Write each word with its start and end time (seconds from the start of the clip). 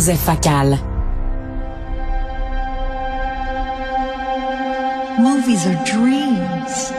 Joseph 0.00 0.24
Facal. 0.24 0.78
Movies 5.18 5.66
are 5.66 5.84
dreams 5.84 6.90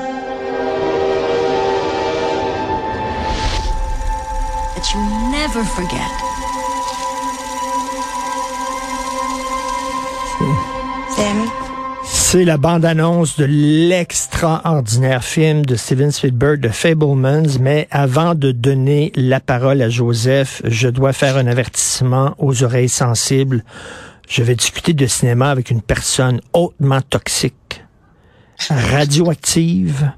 that 4.75 4.85
you 4.93 5.01
never 5.32 5.64
forget. 5.64 6.11
Sammy? 11.16 11.61
C'est 12.32 12.45
la 12.45 12.55
bande-annonce 12.55 13.36
de 13.36 13.43
l'extraordinaire 13.43 15.21
film 15.21 15.66
de 15.66 15.75
Steven 15.75 16.11
Spielberg 16.11 16.61
de 16.61 16.70
Fablemans, 16.70 17.59
mais 17.59 17.89
avant 17.91 18.36
de 18.36 18.54
donner 18.54 19.11
la 19.18 19.41
parole 19.41 19.81
à 19.81 19.89
Joseph, 19.89 20.62
je 20.63 20.88
dois 20.88 21.12
faire 21.12 21.36
un 21.36 21.45
avertissement 21.45 22.34
aux 22.38 22.63
oreilles 22.63 22.88
sensibles. 22.88 23.66
Je 24.30 24.44
vais 24.44 24.55
discuter 24.55 24.94
de 24.94 25.08
cinéma 25.08 25.52
avec 25.52 25.72
une 25.72 25.81
personne 25.81 26.39
hautement 26.53 27.02
toxique, 27.02 27.84
radioactive, 28.70 30.13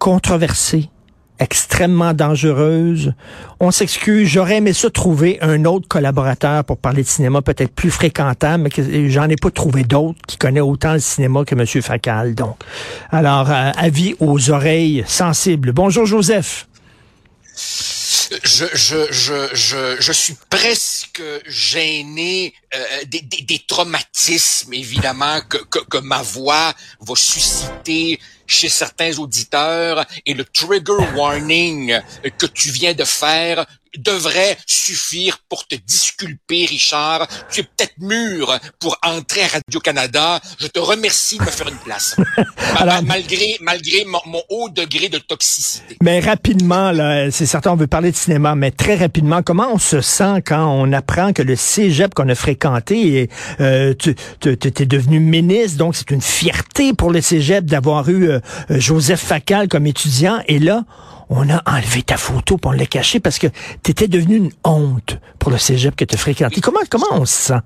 controversée, 0.00 0.90
extrêmement 1.38 2.14
dangereuse. 2.14 3.12
On 3.60 3.70
s'excuse, 3.70 4.28
j'aurais 4.28 4.56
aimé 4.56 4.72
ça 4.72 4.90
trouver 4.90 5.38
un 5.40 5.64
autre 5.64 5.88
collaborateur 5.88 6.64
pour 6.64 6.78
parler 6.78 7.02
de 7.02 7.08
cinéma 7.08 7.42
peut-être 7.42 7.74
plus 7.74 7.90
fréquentable, 7.90 8.64
mais 8.64 9.08
j'en 9.10 9.28
ai 9.28 9.36
pas 9.36 9.50
trouvé 9.50 9.84
d'autres 9.84 10.18
qui 10.26 10.36
connaît 10.36 10.60
autant 10.60 10.94
le 10.94 11.00
cinéma 11.00 11.44
que 11.44 11.54
M. 11.54 11.66
Facal. 11.82 12.34
Donc, 12.34 12.56
alors, 13.10 13.50
euh, 13.50 13.70
avis 13.76 14.14
aux 14.20 14.50
oreilles 14.50 15.04
sensibles. 15.06 15.72
Bonjour 15.72 16.06
Joseph. 16.06 16.66
Je, 18.42 18.64
je, 18.74 18.96
je, 19.12 19.54
je, 19.54 19.96
je 20.00 20.12
suis 20.12 20.36
presque 20.50 21.22
gêné 21.46 22.52
euh, 22.74 22.78
des, 23.06 23.20
des, 23.20 23.42
des, 23.42 23.62
traumatismes, 23.66 24.74
évidemment, 24.74 25.40
que, 25.48 25.58
que, 25.58 25.78
que 25.78 25.98
ma 25.98 26.22
voix 26.22 26.74
va 27.00 27.14
susciter 27.14 28.18
chez 28.46 28.68
certains 28.68 29.18
auditeurs 29.18 30.04
et 30.24 30.34
le 30.34 30.44
trigger 30.44 31.04
warning 31.14 31.98
que 32.38 32.46
tu 32.46 32.70
viens 32.70 32.94
de 32.94 33.04
faire 33.04 33.66
devrait 33.98 34.56
suffire 34.66 35.38
pour 35.48 35.66
te 35.66 35.74
disculper, 35.74 36.66
Richard. 36.66 37.26
Tu 37.50 37.60
es 37.60 37.62
peut-être 37.62 37.94
mûr 37.98 38.58
pour 38.78 38.96
entrer 39.02 39.42
à 39.42 39.48
Radio-Canada. 39.48 40.40
Je 40.58 40.66
te 40.66 40.78
remercie 40.78 41.38
de 41.38 41.42
me 41.44 41.50
faire 41.50 41.68
une 41.68 41.76
place. 41.76 42.16
Alors, 42.76 43.02
malgré 43.02 43.56
malgré 43.60 44.04
mon, 44.04 44.42
haut 44.50 44.68
degré 44.68 45.08
de 45.08 45.18
toxicité. 45.18 45.96
Mais 46.02 46.20
rapidement, 46.20 46.90
là, 46.92 47.30
c'est 47.30 47.46
certain, 47.46 47.72
on 47.72 47.76
veut 47.76 47.86
parler 47.86 48.10
de 48.10 48.16
cinéma, 48.16 48.54
mais 48.54 48.70
très 48.70 48.96
rapidement, 48.96 49.42
comment 49.42 49.68
on 49.72 49.78
se 49.78 50.00
sent 50.00 50.42
quand 50.44 50.66
on 50.66 50.92
apprend 50.92 51.32
que 51.32 51.42
le 51.42 51.56
cégep 51.56 52.14
qu'on 52.14 52.28
a 52.28 52.34
fréquenté, 52.34 53.22
et, 53.22 53.30
euh, 53.60 53.94
tu, 53.94 54.14
tu 54.40 54.50
es 54.50 54.86
devenu 54.86 55.20
ministre, 55.20 55.78
donc 55.78 55.96
c'est 55.96 56.10
une 56.10 56.20
fierté 56.20 56.92
pour 56.92 57.10
le 57.10 57.20
cégep 57.20 57.64
d'avoir 57.64 58.08
eu 58.08 58.30
euh, 58.70 58.80
Joseph 58.80 59.20
Facal 59.20 59.68
comme 59.68 59.86
étudiant, 59.86 60.42
et 60.46 60.58
là, 60.58 60.84
on 61.28 61.48
a 61.50 61.62
enlevé 61.66 62.02
ta 62.02 62.16
photo 62.16 62.56
pour 62.56 62.72
l'a 62.72 62.86
cacher 62.86 63.20
parce 63.20 63.38
que 63.38 63.48
tu 63.82 63.90
étais 63.90 64.08
devenu 64.08 64.36
une 64.36 64.52
honte 64.64 65.18
pour 65.38 65.50
le 65.50 65.58
cégep 65.58 65.96
que 65.96 66.04
tu 66.04 66.16
fréquenté. 66.16 66.60
Comment, 66.60 66.80
comment 66.88 67.06
on 67.12 67.26
se 67.26 67.34
sent? 67.34 67.60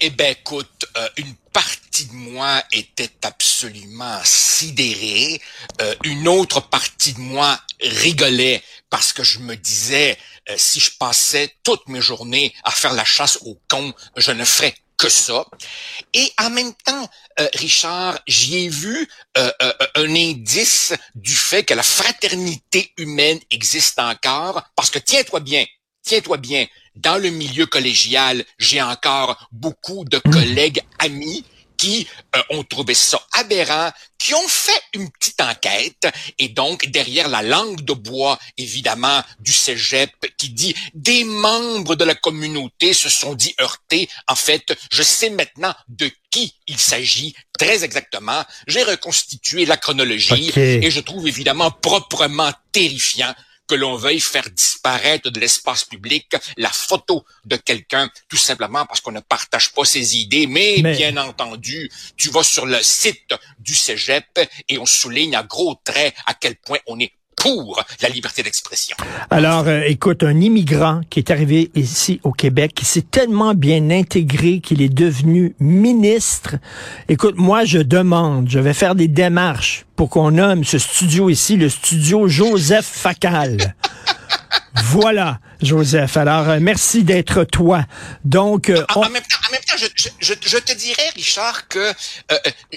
Eh 0.00 0.10
ben, 0.10 0.30
écoute, 0.30 0.86
euh, 0.96 1.08
une 1.16 1.34
partie 1.52 2.06
de 2.06 2.14
moi 2.14 2.62
était 2.72 3.10
absolument 3.24 4.20
sidérée. 4.22 5.40
Euh, 5.80 5.94
une 6.04 6.28
autre 6.28 6.60
partie 6.68 7.14
de 7.14 7.20
moi 7.20 7.58
rigolait 7.80 8.62
parce 8.90 9.12
que 9.12 9.24
je 9.24 9.40
me 9.40 9.56
disais, 9.56 10.16
si 10.56 10.80
je 10.80 10.92
passais 10.98 11.52
toutes 11.64 11.88
mes 11.88 12.00
journées 12.00 12.54
à 12.64 12.70
faire 12.70 12.94
la 12.94 13.04
chasse 13.04 13.38
au 13.42 13.60
con, 13.68 13.92
je 14.16 14.30
ne 14.30 14.44
ferais 14.44 14.74
que 14.98 15.08
ça. 15.08 15.46
Et 16.12 16.30
en 16.38 16.50
même 16.50 16.74
temps, 16.84 17.08
euh, 17.40 17.48
Richard, 17.54 18.18
j'y 18.26 18.64
ai 18.64 18.68
vu 18.68 19.08
euh, 19.38 19.50
euh, 19.62 19.72
un 19.94 20.14
indice 20.14 20.92
du 21.14 21.34
fait 21.34 21.62
que 21.62 21.72
la 21.72 21.82
fraternité 21.82 22.92
humaine 22.98 23.38
existe 23.50 23.98
encore, 23.98 24.62
parce 24.76 24.90
que 24.90 24.98
tiens-toi 24.98 25.40
bien, 25.40 25.64
tiens-toi 26.02 26.36
bien, 26.36 26.66
dans 26.96 27.16
le 27.16 27.30
milieu 27.30 27.66
collégial, 27.66 28.44
j'ai 28.58 28.82
encore 28.82 29.48
beaucoup 29.52 30.04
de 30.04 30.18
collègues 30.18 30.82
amis 30.98 31.44
qui 31.78 32.06
euh, 32.36 32.42
ont 32.50 32.64
trouvé 32.64 32.92
ça 32.92 33.24
aberrant, 33.32 33.90
qui 34.18 34.34
ont 34.34 34.48
fait 34.48 34.82
une 34.94 35.10
petite 35.10 35.40
enquête, 35.40 36.08
et 36.38 36.48
donc 36.48 36.86
derrière 36.86 37.28
la 37.28 37.40
langue 37.40 37.82
de 37.82 37.94
bois, 37.94 38.38
évidemment, 38.58 39.22
du 39.40 39.52
cégep, 39.52 40.10
qui 40.36 40.50
dit 40.50 40.74
des 40.92 41.24
membres 41.24 41.94
de 41.94 42.04
la 42.04 42.14
communauté 42.14 42.92
se 42.92 43.08
sont 43.08 43.34
dit 43.34 43.54
heurtés. 43.60 44.08
En 44.26 44.34
fait, 44.34 44.76
je 44.90 45.02
sais 45.02 45.30
maintenant 45.30 45.74
de 45.88 46.10
qui 46.30 46.54
il 46.66 46.78
s'agit 46.78 47.34
très 47.58 47.84
exactement. 47.84 48.44
J'ai 48.66 48.82
reconstitué 48.82 49.64
la 49.64 49.76
chronologie 49.76 50.52
et 50.56 50.90
je 50.90 51.00
trouve 51.00 51.26
évidemment 51.26 51.70
proprement 51.70 52.52
terrifiant 52.72 53.34
que 53.68 53.74
l'on 53.74 53.96
veuille 53.96 54.20
faire 54.20 54.48
disparaître 54.50 55.30
de 55.30 55.38
l'espace 55.38 55.84
public 55.84 56.34
la 56.56 56.70
photo 56.70 57.24
de 57.44 57.56
quelqu'un 57.56 58.10
tout 58.28 58.36
simplement 58.36 58.86
parce 58.86 59.00
qu'on 59.00 59.12
ne 59.12 59.20
partage 59.20 59.72
pas 59.72 59.84
ses 59.84 60.16
idées. 60.16 60.46
Mais, 60.46 60.82
bien 60.82 61.16
entendu, 61.16 61.90
tu 62.16 62.30
vas 62.30 62.42
sur 62.42 62.66
le 62.66 62.82
site 62.82 63.34
du 63.58 63.74
Cégep 63.74 64.40
et 64.68 64.78
on 64.78 64.86
souligne 64.86 65.36
à 65.36 65.42
gros 65.42 65.74
traits 65.84 66.14
à 66.26 66.34
quel 66.34 66.56
point 66.56 66.78
on 66.86 66.98
est 66.98 67.12
pour 67.38 67.82
la 68.02 68.08
liberté 68.08 68.42
d'expression. 68.42 68.96
Alors, 69.30 69.66
euh, 69.66 69.82
écoute, 69.86 70.22
un 70.22 70.40
immigrant 70.40 71.00
qui 71.10 71.20
est 71.20 71.30
arrivé 71.30 71.70
ici 71.74 72.20
au 72.22 72.32
Québec, 72.32 72.72
qui 72.74 72.84
s'est 72.84 73.02
tellement 73.02 73.54
bien 73.54 73.90
intégré 73.90 74.60
qu'il 74.60 74.82
est 74.82 74.88
devenu 74.88 75.54
ministre. 75.60 76.56
Écoute, 77.08 77.36
moi, 77.36 77.64
je 77.64 77.78
demande, 77.78 78.48
je 78.48 78.58
vais 78.58 78.74
faire 78.74 78.94
des 78.94 79.08
démarches 79.08 79.84
pour 79.96 80.10
qu'on 80.10 80.32
nomme 80.32 80.64
ce 80.64 80.78
studio 80.78 81.30
ici 81.30 81.56
le 81.56 81.68
studio 81.68 82.28
Joseph 82.28 82.86
Facal. 82.86 83.74
voilà, 84.84 85.38
Joseph. 85.62 86.16
Alors, 86.16 86.48
euh, 86.48 86.58
merci 86.60 87.04
d'être 87.04 87.44
toi. 87.44 87.84
Donc, 88.24 88.68
euh, 88.68 88.84
en, 88.94 89.08
même 89.08 89.22
temps, 89.22 89.76
je, 90.20 90.34
te 90.34 90.74
dirais, 90.74 91.10
Richard, 91.14 91.68
que 91.68 91.92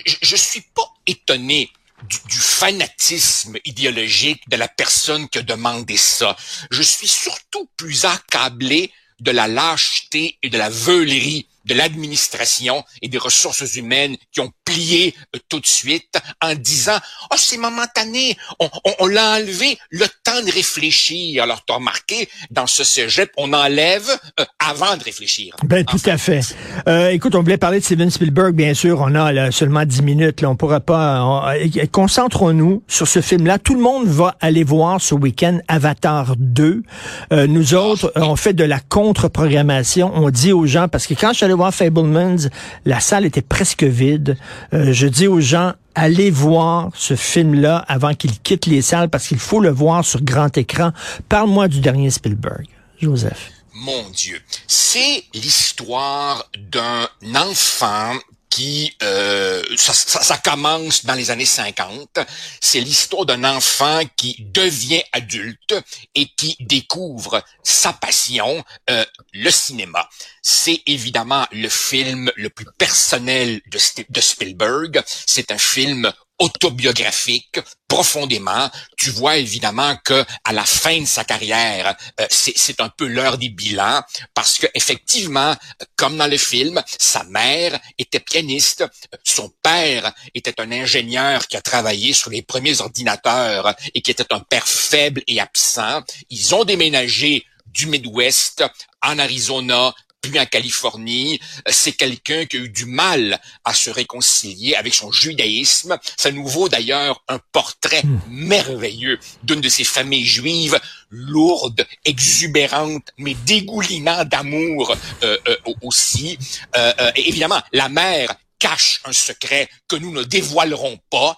je, 0.06 0.16
je 0.22 0.36
suis 0.36 0.64
pas 0.74 0.94
étonné 1.08 1.72
du, 2.08 2.38
fanatisme 2.38 3.58
idéologique 3.66 4.48
de 4.50 4.56
la 4.56 4.68
personne 4.68 5.28
qui 5.30 5.40
a 5.40 5.44
demandé 5.44 5.98
ça. 5.98 6.36
Je 6.70 6.82
suis 6.82 7.08
surtout 7.08 7.70
plus 7.78 8.06
accablé 8.06 8.92
de 9.20 9.32
la 9.32 9.48
lâcheté 9.48 10.38
et 10.42 10.50
de 10.50 10.58
la 10.58 10.70
veulerie 10.70 11.48
de 11.66 11.74
l'administration 11.74 12.84
et 13.02 13.08
des 13.08 13.18
ressources 13.18 13.76
humaines 13.76 14.16
qui 14.32 14.40
ont 14.40 14.52
plié 14.66 15.14
euh, 15.36 15.40
tout 15.50 15.60
de 15.60 15.66
suite 15.66 16.20
en 16.42 16.56
disant 16.56 16.98
oh 17.32 17.36
c'est 17.38 17.58
momentané. 17.58 18.38
On, 18.60 18.70
on, 18.86 18.94
on 19.00 19.08
l'a 19.08 19.36
enlevé. 19.38 19.78
Le 19.90 20.06
temps 20.24 20.42
de 20.46 20.52
réfléchir 20.52 21.44
alors 21.44 21.64
tu 21.66 21.74
as 21.74 21.78
remarqué 21.78 22.30
dans 22.50 22.68
ce 22.68 22.84
cégep 22.84 23.32
on 23.38 23.54
enlève 23.54 24.10
euh, 24.40 24.46
avant 24.60 24.98
de 24.98 25.04
réfléchir. 25.04 25.56
Ben 25.64 25.86
tout 25.86 26.02
à 26.06 26.18
fait. 26.18 26.42
Euh, 26.88 27.10
écoute 27.10 27.36
on 27.36 27.42
voulait 27.42 27.58
parler 27.58 27.80
de 27.80 27.86
Steven 27.86 28.10
Spielberg 28.10 28.56
bien 28.56 28.74
sûr. 28.74 29.00
On 29.02 29.16
a 29.16 29.32
là, 29.32 29.52
seulement 29.52 29.86
dix 29.86 30.02
minutes 30.02 30.42
là. 30.42 30.50
On 30.50 30.56
pourra 30.56 30.80
pas 30.80 31.56
concentrons-nous 31.92 32.84
sur 32.88 33.08
ce 33.08 33.22
film 33.22 33.46
là 33.46 33.60
tout 33.60 33.76
le 33.76 33.82
monde 33.82 34.08
va 34.08 34.36
aller 34.40 34.64
voir 34.64 35.02
ce 35.02 35.16
week-end 35.16 35.60
Avatar 35.68 36.36
2 36.38 36.84
nous 37.32 37.74
autres 37.74 38.12
on 38.16 38.36
fait 38.36 38.54
de 38.54 38.64
la 38.64 38.80
contre-programmation. 38.80 40.12
On 40.16 40.30
dit 40.30 40.54
aux 40.54 40.66
gens 40.66 40.88
parce 40.88 41.08
que 41.08 41.14
quand 41.14 41.34
je 41.34 41.46
voir 41.54 41.74
Fablemans, 41.74 42.50
la 42.86 43.00
salle 43.00 43.26
était 43.26 43.42
presque 43.42 43.84
vide. 43.84 44.38
Euh, 44.74 44.94
je 44.94 45.08
dis 45.08 45.28
aux 45.28 45.42
gens, 45.42 45.74
allez 45.96 46.32
voir 46.32 46.90
ce 46.96 47.16
film-là 47.16 47.78
avant 47.88 48.14
qu'il 48.14 48.40
quitte 48.40 48.66
les 48.66 48.82
salles 48.82 49.10
parce 49.10 49.28
qu'il 49.28 49.40
faut 49.40 49.60
le 49.60 49.70
voir 49.70 50.06
sur 50.06 50.22
grand 50.22 50.56
écran. 50.58 50.92
Parle-moi 51.30 51.68
du 51.68 51.80
dernier 51.80 52.10
Spielberg, 52.10 52.66
Joseph. 53.00 53.52
Mon 53.74 54.10
Dieu, 54.10 54.40
c'est 54.68 55.24
l'histoire 55.34 56.50
d'un 56.72 57.08
enfant 57.36 58.14
qui 58.52 58.96
euh, 59.02 59.64
ça, 59.78 59.94
ça, 59.94 60.38
commence 60.38 61.06
dans 61.06 61.16
les 61.16 61.32
années 61.32 61.46
50. 61.46 62.20
C'est 62.60 62.82
l'histoire 62.82 63.26
d'un 63.26 63.44
enfant 63.46 64.02
qui 64.18 64.36
devient 64.40 65.02
adulte 65.14 65.74
et 66.14 66.28
qui 66.38 66.58
découvre 66.60 67.44
sa 67.64 67.94
passion, 67.94 68.64
euh, 68.90 69.06
le 69.34 69.50
cinéma. 69.50 70.08
C'est 70.44 70.84
évidemment 70.86 71.48
le 71.52 71.70
film 71.70 72.32
le 72.36 72.50
plus 72.50 72.68
personnel 72.78 73.62
de, 73.72 73.80
de 74.10 74.22
Spielberg. 74.22 75.02
C'est 75.08 75.52
un 75.52 75.58
film 75.58 76.12
autobiographique 76.42 77.60
profondément. 77.88 78.70
Tu 78.98 79.12
vois 79.12 79.38
évidemment 79.38 79.96
que 80.04 80.26
à 80.44 80.54
la 80.54 80.66
fin 80.66 81.00
de 81.00 81.06
sa 81.06 81.24
carrière, 81.24 81.96
euh, 82.20 82.26
c'est 82.30 82.82
un 82.82 82.90
peu 82.90 83.06
l'heure 83.08 83.38
des 83.38 83.50
bilans 83.50 84.02
parce 84.34 84.58
que 84.58 84.68
effectivement, 84.74 85.56
comme 85.96 86.18
dans 86.18 86.28
le 86.28 86.38
film, 86.38 86.82
sa 86.98 87.24
mère 87.26 87.80
était 87.98 88.20
pianiste, 88.20 88.84
son 89.24 89.52
père 89.62 90.12
était 90.34 90.60
un 90.60 90.72
ingénieur 90.72 91.48
qui 91.48 91.58
a 91.58 91.62
travaillé 91.62 92.14
sur 92.14 92.32
les 92.32 92.42
premiers 92.42 92.82
ordinateurs 92.82 93.76
et 93.94 94.02
qui 94.02 94.12
était 94.12 94.34
un 94.34 94.40
père 94.40 94.68
faible 94.68 95.22
et 95.28 95.40
absent. 95.40 96.02
Ils 96.30 96.56
ont 96.56 96.64
déménagé 96.64 97.46
du 97.68 97.86
Midwest 97.86 98.64
en 99.02 99.20
Arizona 99.20 99.94
puis 100.22 100.40
en 100.40 100.46
Californie. 100.46 101.40
C'est 101.68 101.94
quelqu'un 101.94 102.46
qui 102.46 102.58
a 102.58 102.60
eu 102.62 102.70
du 102.70 102.86
mal 102.86 103.40
à 103.66 103.74
se 103.74 103.90
réconcilier 103.90 104.76
avec 104.76 104.94
son 104.94 105.12
judaïsme. 105.12 105.98
Ça 106.18 106.32
nous 106.32 106.48
vaut 106.48 106.70
d'ailleurs 106.70 107.24
un 107.28 107.40
portrait 107.52 108.04
hmm. 108.04 108.20
merveilleux 108.30 109.20
d'une 109.44 109.62
de 109.62 109.70
ces 109.70 109.84
familles 109.84 110.26
juives 110.26 110.80
lourdes, 111.10 111.86
exubérantes, 112.06 113.10
mais 113.18 113.36
dégoulinant 113.46 114.24
d'amour 114.26 114.96
euh, 115.24 115.38
euh, 115.48 115.58
aussi. 115.82 116.38
Euh, 116.76 117.12
évidemment, 117.16 117.62
la 117.74 117.90
mère 117.90 118.34
cache 118.60 119.02
un 119.06 119.14
secret 119.14 119.70
que 119.88 119.96
nous 119.96 120.12
ne 120.12 120.24
dévoilerons 120.24 121.00
pas. 121.10 121.38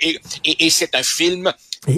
et, 0.00 0.20
et 0.44 0.70
c'est 0.70 0.94
un 0.94 1.02
film 1.02 1.52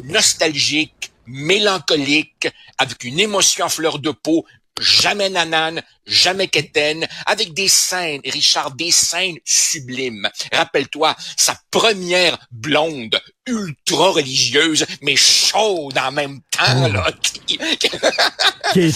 nostalgique, 0.05 1.13
mélancolique, 1.27 2.49
avec 2.79 3.05
une 3.05 3.21
émotion 3.21 3.67
en 3.67 3.69
fleur 3.69 3.99
de 3.99 4.11
peau, 4.11 4.47
jamais 4.81 5.31
nanane, 5.31 5.83
jamais 6.07 6.49
quétaine, 6.49 7.07
avec 7.27 7.55
des 7.55 7.69
scènes, 7.69 8.21
Richard, 8.25 8.73
des 8.73 8.91
scènes 8.91 9.39
sublimes. 9.45 10.29
Rappelle-toi, 10.53 11.17
sa 11.37 11.57
première 11.71 12.39
blonde, 12.51 13.21
ultra 13.47 14.11
religieuse, 14.11 14.85
mais 15.03 15.17
chaude 15.17 15.99
en 15.99 16.13
même 16.13 16.41
temps, 16.51 16.89
là. 16.89 17.11
oui, 18.77 18.93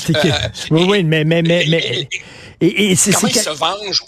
oui, 0.71 1.05
mais, 1.05 1.25
mais, 1.25 1.43
mais, 1.43 1.65
mais, 1.69 2.09
et, 2.61 2.91
et, 2.91 2.97
c'est, 2.97 3.13
Comment 3.13 3.29
il 3.29 3.41
se 3.41 3.51
venge 3.51 4.03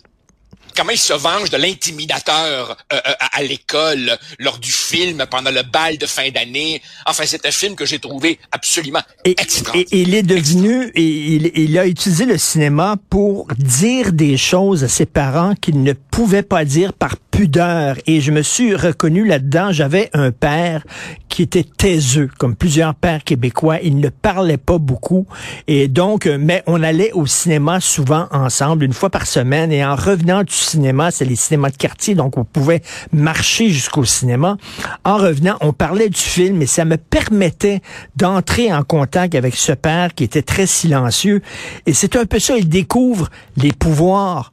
comment 0.77 0.93
il 0.93 0.99
se 0.99 1.13
venge 1.13 1.51
de 1.51 1.57
l'intimidateur 1.57 2.77
euh, 2.93 2.97
euh, 3.07 3.13
à 3.33 3.43
l'école 3.43 4.19
lors 4.39 4.59
du 4.59 4.71
film 4.71 5.25
pendant 5.31 5.51
le 5.51 5.63
bal 5.63 5.99
de 5.99 6.07
fin 6.07 6.31
d'année. 6.31 6.83
Enfin, 7.07 7.25
c'est 7.27 7.45
un 7.47 7.51
film 7.51 7.75
que 7.75 7.85
j'ai 7.85 7.99
trouvé 7.99 8.39
absolument 8.51 9.03
et, 9.25 9.33
extraordinaire. 9.33 9.87
Et, 9.93 10.01
il 10.01 10.15
est 10.15 10.23
devenu, 10.23 10.91
et 10.95 11.03
il, 11.03 11.53
il, 11.55 11.79
a 11.79 11.87
utilisé 11.87 12.25
le 12.25 12.39
cinéma 12.39 12.97
pour 13.11 13.47
dire 13.57 14.13
des 14.13 14.37
choses 14.37 14.85
à 14.85 14.89
ses 14.89 15.07
parents 15.07 15.55
qu'il 15.55 15.83
ne 15.83 15.93
pouvait 15.93 16.43
pas 16.43 16.65
dire 16.65 16.93
par 16.93 17.17
pudeur. 17.33 17.97
Et 18.07 18.21
je 18.21 18.31
me 18.31 18.43
suis 18.43 18.77
reconnu 18.77 19.27
là-dedans. 19.27 19.73
J'avais 19.73 20.11
un 20.13 20.31
père 20.31 20.85
qui 21.29 21.43
était 21.43 21.65
taiseux, 21.65 22.29
comme 22.39 22.55
plusieurs 22.55 22.95
pères 22.95 23.25
québécois. 23.25 23.81
Il 23.83 23.97
ne 23.97 24.11
parlait 24.11 24.59
pas 24.59 24.79
beaucoup. 24.79 25.27
Et 25.67 25.89
donc, 25.89 26.27
euh, 26.27 26.37
mais 26.39 26.63
on 26.67 26.83
allait 26.83 27.11
au 27.13 27.27
cinéma 27.27 27.81
souvent 27.81 28.29
ensemble, 28.31 28.85
une 28.85 28.93
fois 28.93 29.09
par 29.09 29.27
semaine. 29.27 29.73
Et 29.73 29.85
en 29.85 29.97
revenant 29.97 30.45
du 30.45 30.53
cinéma, 30.53 31.11
c'est 31.11 31.25
les 31.25 31.37
cinémas 31.37 31.71
de 31.71 31.77
quartier, 31.77 32.15
donc 32.15 32.37
on 32.37 32.45
pouvait 32.45 32.83
marcher 33.13 33.71
jusqu'au 33.71 34.05
cinéma. 34.05 34.59
En 35.05 35.17
revenant, 35.17 35.57
on 35.63 35.73
parlait 35.73 36.11
du 36.11 36.21
film 36.21 36.61
et 36.61 36.67
ça 36.67 36.85
me 36.85 36.99
permettait 36.99 37.81
d'entrer 38.15 38.73
en 38.73 38.83
contact 38.83 39.35
avec 39.35 39.57
ce 39.57 39.73
père 39.73 40.15
qui 40.15 40.25
était 40.25 40.43
très 40.43 40.67
silencieux. 40.67 41.41
Et 41.87 41.95
c'est 41.95 42.15
un 42.17 42.27
peu 42.27 42.39
ça, 42.39 42.57
il 42.59 42.69
découvre 42.69 43.31
les 43.57 43.73
pouvoirs 43.73 44.52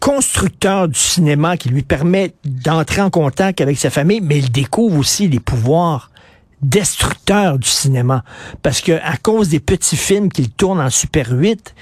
constructeur 0.00 0.88
du 0.88 0.98
cinéma 0.98 1.56
qui 1.56 1.68
lui 1.68 1.82
permet 1.82 2.34
d'entrer 2.44 3.00
en 3.00 3.10
contact 3.10 3.60
avec 3.60 3.78
sa 3.78 3.90
famille, 3.90 4.20
mais 4.20 4.38
il 4.38 4.50
découvre 4.50 4.98
aussi 4.98 5.28
les 5.28 5.40
pouvoirs 5.40 6.10
destructeurs 6.62 7.58
du 7.58 7.68
cinéma. 7.68 8.24
Parce 8.62 8.80
que 8.80 8.92
à 9.02 9.16
cause 9.16 9.48
des 9.48 9.60
petits 9.60 9.96
films 9.96 10.30
qu'il 10.30 10.50
tourne 10.50 10.80
en 10.80 10.90
Super 10.90 11.30
8, 11.30 11.74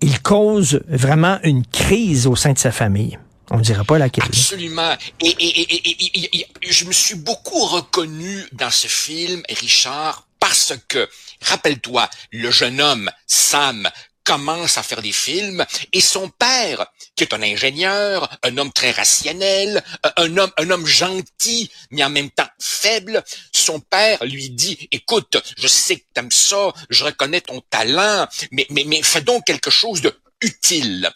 il 0.00 0.20
cause 0.20 0.82
vraiment 0.88 1.38
une 1.42 1.64
crise 1.66 2.26
au 2.26 2.36
sein 2.36 2.52
de 2.52 2.58
sa 2.58 2.72
famille. 2.72 3.18
On 3.50 3.58
ne 3.58 3.62
dira 3.62 3.84
pas 3.84 3.98
laquelle. 3.98 4.24
Absolument. 4.24 4.94
Et, 5.20 6.46
je 6.62 6.84
me 6.84 6.92
suis 6.92 7.14
beaucoup 7.14 7.64
reconnu 7.66 8.44
dans 8.52 8.70
ce 8.70 8.88
film, 8.88 9.42
Richard, 9.48 10.26
parce 10.40 10.74
que, 10.88 11.08
rappelle-toi, 11.42 12.08
le 12.32 12.50
jeune 12.50 12.80
homme, 12.80 13.10
Sam, 13.26 13.88
commence 14.24 14.78
à 14.78 14.82
faire 14.82 15.02
des 15.02 15.12
films 15.12 15.64
et 15.92 16.00
son 16.00 16.28
père, 16.28 16.86
qui 17.14 17.24
est 17.24 17.34
un 17.34 17.42
ingénieur, 17.42 18.28
un 18.42 18.56
homme 18.58 18.72
très 18.72 18.90
rationnel, 18.90 19.82
euh, 20.04 20.10
un 20.16 20.36
homme, 20.36 20.52
un 20.56 20.70
homme 20.70 20.86
gentil, 20.86 21.70
mais 21.90 22.02
en 22.02 22.10
même 22.10 22.30
temps 22.30 22.48
faible, 22.58 23.22
son 23.52 23.80
père 23.80 24.24
lui 24.24 24.50
dit, 24.50 24.88
écoute, 24.90 25.36
je 25.56 25.68
sais 25.68 25.96
que 25.96 26.04
t'aimes 26.14 26.32
ça, 26.32 26.72
je 26.90 27.04
reconnais 27.04 27.40
ton 27.40 27.60
talent, 27.70 28.26
mais, 28.50 28.66
mais, 28.70 28.84
mais 28.86 29.02
fais 29.02 29.20
donc 29.20 29.44
quelque 29.44 29.70
chose 29.70 30.00
de 30.00 30.18
utile. 30.40 31.10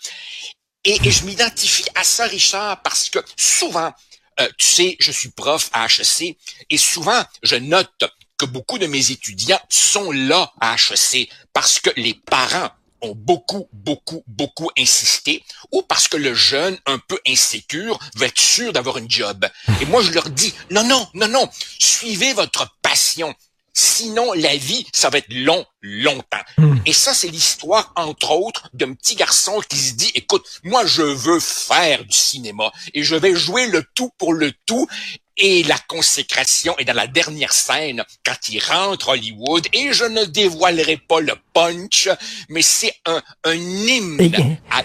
Et, 0.85 0.99
et 1.03 1.11
je 1.11 1.25
m'identifie 1.25 1.87
à 1.95 2.05
ça, 2.05 2.27
Richard, 2.27 2.83
parce 2.83 3.11
que 3.11 3.19
souvent, 3.37 3.93
euh, 4.41 4.49
tu 4.59 4.67
sais, 4.67 4.97
je 5.01 5.11
suis 5.11 5.31
prof 5.31 5.69
à 5.73 5.87
HEC, 5.87 6.37
et 6.71 6.79
souvent, 6.79 7.23
je 7.43 7.57
note 7.57 8.05
que 8.39 8.47
beaucoup 8.47 8.79
de 8.79 8.87
mes 8.87 9.11
étudiants 9.11 9.61
sont 9.69 10.13
là 10.13 10.53
à 10.61 10.77
HEC 10.77 11.29
parce 11.53 11.81
que 11.81 11.91
les 11.97 12.15
parents 12.15 12.71
ont 13.03 13.15
beaucoup, 13.15 13.69
beaucoup, 13.73 14.23
beaucoup 14.27 14.71
insisté, 14.79 15.45
ou 15.73 15.83
parce 15.83 16.09
que 16.09 16.17
le 16.17 16.35
jeune, 16.35 16.79
un 16.87 16.99
peu 16.99 17.19
insécure, 17.27 17.99
veut 18.17 18.27
être 18.27 18.41
sûr 18.41 18.73
d'avoir 18.73 18.99
une 18.99 19.11
job. 19.11 19.47
Et 19.81 19.87
moi, 19.87 20.03
je 20.03 20.13
leur 20.13 20.31
dis, 20.31 20.55
non, 20.71 20.85
non, 20.85 21.07
non, 21.15 21.29
non, 21.29 21.49
suivez 21.79 22.33
votre 22.33 22.75
passion. 22.83 23.35
Sinon, 23.73 24.33
la 24.33 24.57
vie, 24.57 24.85
ça 24.93 25.09
va 25.09 25.19
être 25.19 25.33
long, 25.33 25.65
longtemps. 25.83 26.43
Hmm. 26.57 26.79
Et 26.85 26.93
ça, 26.93 27.15
c'est 27.15 27.29
l'histoire, 27.29 27.93
entre 27.95 28.33
autres, 28.33 28.69
d'un 28.75 28.93
petit 28.93 29.15
garçon 29.15 29.61
qui 29.69 29.77
se 29.77 29.93
dit, 29.93 30.11
écoute, 30.17 30.45
moi, 30.65 30.85
je 30.85 31.03
veux 31.03 31.39
faire 31.39 32.05
du 32.05 32.17
cinéma 32.17 32.73
et 32.93 33.05
je 33.05 33.15
vais 33.15 33.37
jouer 33.37 33.69
le 33.69 33.85
tout 33.95 34.11
pour 34.19 34.33
le 34.33 34.53
tout 34.67 34.89
et 35.39 35.63
la 35.63 35.77
consécration 35.87 36.75
est 36.79 36.85
dans 36.85 36.95
la 36.95 37.07
dernière 37.07 37.53
scène 37.53 38.03
quand 38.25 38.49
il 38.51 38.61
rentre 38.61 39.11
Hollywood 39.11 39.67
et 39.73 39.93
je 39.93 40.05
ne 40.05 40.25
dévoilerai 40.25 40.99
pas 41.09 41.21
le 41.21 41.35
punch, 41.55 42.09
mais 42.49 42.63
c'est 42.63 42.93
un, 43.07 43.23
un 43.45 43.55
hymne 43.55 44.19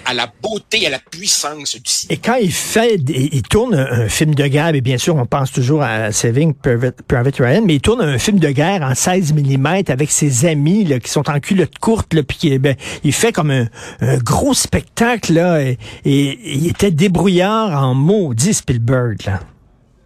à, 0.05 0.13
la 0.13 0.31
beauté, 0.41 0.85
à 0.85 0.89
la 0.89 0.99
puissance 0.99 1.75
du 1.75 1.89
cinéma. 1.89 2.13
Et 2.13 2.17
quand 2.17 2.35
il 2.35 2.51
fait, 2.51 2.95
il, 2.95 3.41
tourne 3.43 3.75
un, 3.75 4.07
film 4.09 4.35
de 4.35 4.45
guerre, 4.47 4.75
et 4.75 4.81
bien 4.81 4.97
sûr 4.97 5.15
on 5.15 5.25
pense 5.25 5.51
toujours 5.51 5.81
à 5.81 6.11
Saving 6.11 6.53
Private, 6.53 7.37
Ryan, 7.39 7.63
mais 7.65 7.75
il 7.75 7.81
tourne 7.81 8.01
un 8.01 8.19
film 8.19 8.39
de 8.39 8.49
guerre 8.49 8.83
en 8.83 8.95
16 8.95 9.33
mm 9.33 9.83
avec 9.87 10.11
ses 10.11 10.45
amis 10.45 10.83
là, 10.83 10.99
qui 10.99 11.09
sont 11.09 11.29
en 11.29 11.39
culotte 11.39 11.77
courte, 11.79 12.13
là, 12.13 12.23
puis 12.23 12.59
ben, 12.59 12.75
il 13.03 13.13
fait 13.13 13.31
comme 13.31 13.51
un, 13.51 13.67
gros 14.17 14.53
spectacle 14.53 15.33
là, 15.33 15.61
et, 15.61 15.77
et, 16.05 16.39
il 16.43 16.67
était 16.67 16.91
débrouillard 16.91 17.71
en 17.81 17.95
maudit 17.95 18.53
Spielberg 18.53 19.17
là. 19.25 19.39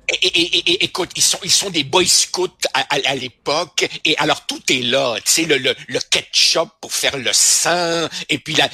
Et, 0.10 0.84
écoute, 0.86 1.12
ils 1.18 1.22
sont, 1.22 1.40
ils 1.44 1.52
sont 1.52 1.70
des 1.70 1.84
boy 1.84 2.08
scouts 2.08 2.48
à, 2.74 2.86
à, 2.90 3.16
l'époque, 3.16 3.90
et 4.06 4.18
alors 4.18 4.46
tout 4.46 4.62
est 4.70 4.82
là, 4.82 5.18
tu 5.26 5.34
sais, 5.34 5.44
le, 5.44 5.58
le, 5.58 5.76
le, 5.90 6.00
ketchup 6.00 6.70
pour 6.80 6.94
faire 6.94 7.18
le 7.18 7.34
sang, 7.34 8.08
et 8.30 8.38
puis 8.38 8.56
la, 8.56 8.70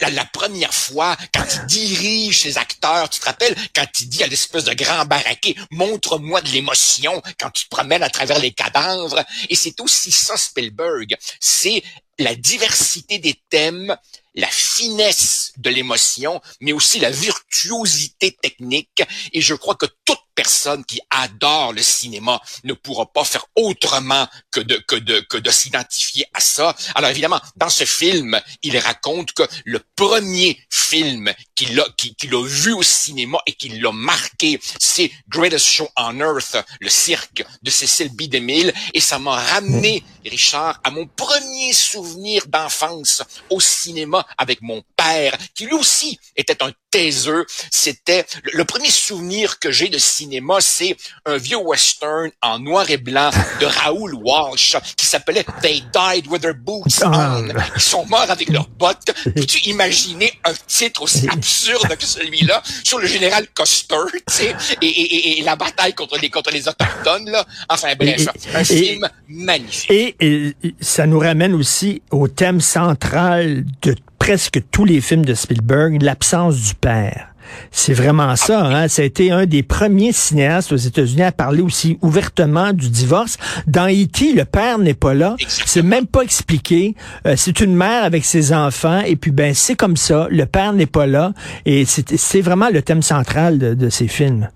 la, 0.00 0.10
la, 0.10 0.24
première 0.26 0.72
fois, 0.72 1.16
quand 1.34 1.44
il 1.54 1.66
dirige 1.66 2.42
ses 2.42 2.56
acteurs, 2.56 3.10
tu 3.10 3.18
te 3.18 3.26
rappelles, 3.26 3.56
quand 3.74 3.86
il 4.00 4.08
dit 4.08 4.22
à 4.22 4.28
l'espèce 4.28 4.62
de 4.62 4.74
grand 4.74 5.04
baraquet, 5.06 5.56
montre-moi 5.72 6.40
de 6.40 6.50
l'émotion 6.50 7.20
quand 7.40 7.50
tu 7.50 7.64
te 7.64 7.70
promènes 7.70 8.04
à 8.04 8.10
travers 8.10 8.38
les 8.38 8.52
cadavres, 8.52 9.24
et 9.48 9.56
c'est 9.56 9.80
aussi 9.80 10.12
ça 10.12 10.36
Spielberg, 10.36 11.16
c'est 11.40 11.82
la 12.18 12.34
diversité 12.34 13.18
des 13.18 13.34
thèmes, 13.50 13.96
la 14.36 14.48
finesse 14.48 15.52
de 15.56 15.70
l'émotion, 15.70 16.40
mais 16.60 16.72
aussi 16.72 17.00
la 17.00 17.10
virtuosité 17.10 18.36
technique. 18.40 19.02
Et 19.32 19.40
je 19.40 19.54
crois 19.54 19.74
que 19.74 19.86
toute 20.04 20.20
personne 20.34 20.84
qui 20.84 21.00
adore 21.10 21.72
le 21.72 21.82
cinéma 21.82 22.40
ne 22.62 22.74
pourra 22.74 23.06
pas 23.06 23.24
faire 23.24 23.46
autrement 23.56 24.28
que 24.52 24.60
de, 24.60 24.76
que 24.86 24.94
de, 24.94 25.20
que 25.20 25.38
de 25.38 25.50
s'identifier 25.50 26.26
à 26.34 26.40
ça. 26.40 26.76
Alors 26.94 27.10
évidemment, 27.10 27.40
dans 27.56 27.70
ce 27.70 27.84
film, 27.84 28.38
il 28.62 28.76
raconte 28.78 29.32
que 29.32 29.42
le 29.64 29.80
premier 29.96 30.60
film 30.68 31.32
qu'il 31.54 31.80
a, 31.80 31.86
qu'il 31.96 32.34
a 32.34 32.46
vu 32.46 32.74
au 32.74 32.82
cinéma 32.82 33.38
et 33.46 33.54
qui 33.54 33.70
l'a 33.70 33.92
marqué, 33.92 34.60
c'est 34.78 35.10
Greatest 35.28 35.66
Show 35.66 35.88
on 35.96 36.20
Earth, 36.20 36.56
le 36.80 36.90
cirque 36.90 37.44
de 37.62 37.70
Cécile 37.70 38.14
B. 38.14 38.24
DeMille. 38.24 38.74
Et 38.92 39.00
ça 39.00 39.18
m'a 39.18 39.36
ramené, 39.36 40.04
Richard, 40.24 40.80
à 40.84 40.90
mon 40.90 41.06
premier 41.06 41.72
souvenir 41.72 42.46
d'enfance 42.46 43.22
au 43.48 43.60
cinéma 43.60 44.25
avec 44.38 44.62
mon 44.62 44.82
père, 44.96 45.36
qui 45.54 45.66
lui 45.66 45.74
aussi 45.74 46.18
était 46.36 46.62
un 46.62 46.72
taiseux. 46.90 47.44
C'était 47.70 48.26
le 48.52 48.64
premier 48.64 48.90
souvenir 48.90 49.58
que 49.58 49.70
j'ai 49.70 49.88
de 49.88 49.98
cinéma, 49.98 50.60
c'est 50.60 50.96
un 51.24 51.36
vieux 51.36 51.58
western 51.58 52.30
en 52.42 52.58
noir 52.58 52.90
et 52.90 52.96
blanc 52.96 53.30
de 53.60 53.66
Raoul 53.66 54.14
Walsh 54.14 54.76
qui 54.96 55.06
s'appelait 55.06 55.44
They 55.62 55.82
Died 55.92 56.26
with 56.28 56.42
Their 56.42 56.54
Boots 56.54 57.02
ah. 57.02 57.38
On. 57.38 57.48
Ils 57.74 57.80
sont 57.80 58.06
morts 58.06 58.30
avec 58.30 58.48
leurs 58.48 58.68
bottes. 58.68 59.12
Peux-tu 59.24 59.58
imaginer 59.68 60.32
un 60.44 60.52
titre 60.66 61.02
aussi 61.02 61.28
absurde 61.28 61.96
que 61.96 62.04
celui-là 62.04 62.62
sur 62.84 62.98
le 62.98 63.06
général 63.06 63.46
Custer, 63.54 63.96
tu 64.12 64.34
sais, 64.34 64.56
et, 64.82 64.86
et, 64.86 65.38
et, 65.38 65.42
la 65.42 65.56
bataille 65.56 65.94
contre 65.94 66.18
les 66.18 66.30
contre 66.30 66.50
les 66.50 66.68
autochtones 66.68 67.30
là? 67.30 67.44
Enfin 67.68 67.94
bref, 67.98 68.26
un 68.54 68.64
film 68.64 69.08
magnifique. 69.28 69.90
Et, 69.90 70.54
ça 70.80 71.06
nous 71.06 71.18
ramène 71.18 71.54
aussi 71.54 72.02
au 72.10 72.28
thème 72.28 72.60
central 72.60 73.64
de 73.82 73.94
presque 74.26 74.60
tous 74.72 74.84
les 74.84 75.00
films 75.00 75.24
de 75.24 75.34
Spielberg, 75.34 76.02
l'absence 76.02 76.56
du 76.56 76.74
père. 76.74 77.28
c'est 77.70 77.92
vraiment 77.92 78.34
ça. 78.34 78.66
Hein? 78.66 78.88
Ça 78.88 79.02
a 79.02 79.04
été 79.04 79.30
un 79.30 79.46
des 79.46 79.62
premiers 79.62 80.10
cinéastes 80.10 80.72
aux 80.72 80.76
États-Unis 80.76 81.22
à 81.22 81.30
parler 81.30 81.62
aussi 81.62 81.96
ouvertement 82.02 82.72
du 82.72 82.90
divorce. 82.90 83.38
Dans 83.68 83.88
E.T., 83.88 84.32
le 84.32 84.44
père 84.44 84.80
n'est 84.80 84.94
pas 84.94 85.14
là. 85.14 85.36
C'est 85.46 85.84
même 85.84 86.08
pas 86.08 86.22
expliqué. 86.22 86.96
Euh, 87.24 87.34
c'est 87.36 87.60
une 87.60 87.76
mère 87.76 88.02
avec 88.02 88.24
ses 88.24 88.52
enfants 88.52 88.98
et 89.06 89.14
puis 89.14 89.30
ben 89.30 89.54
c'est 89.54 89.76
comme 89.76 89.96
ça. 89.96 90.26
Le 90.28 90.44
père 90.44 90.72
n'est 90.72 90.86
pas 90.86 91.06
là 91.06 91.32
et 91.64 91.84
c'est 91.84 92.40
vraiment 92.40 92.68
le 92.68 92.82
thème 92.82 93.02
central 93.02 93.60
de, 93.60 93.74
de 93.74 93.88
ces 93.90 94.08
films. 94.08 94.48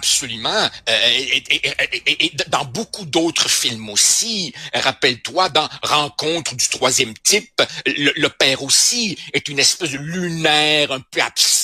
Absolument. 0.00 0.70
Euh, 0.88 1.08
et, 2.06 2.32
dans 2.48 2.64
beaucoup 2.64 3.04
d'autres 3.04 3.50
films 3.50 3.90
aussi. 3.90 4.54
Rappelle-toi, 4.72 5.50
dans 5.50 5.68
Rencontre 5.82 6.54
du 6.54 6.68
troisième 6.68 7.12
type, 7.18 7.62
le, 7.84 8.28
père 8.28 8.62
aussi 8.62 9.18
est 9.34 9.48
une 9.48 9.58
espèce 9.58 9.90
de 9.90 9.98
lunaire 9.98 10.90
un 10.90 11.00
peu 11.00 11.20
absent 11.20 11.59